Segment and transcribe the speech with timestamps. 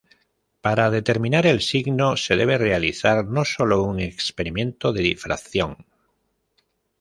[0.61, 5.85] Para determinar el signo se debe realizar no sólo un experimento de difracción.